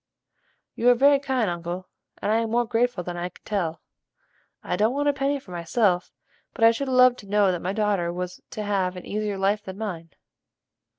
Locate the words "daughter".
7.71-8.11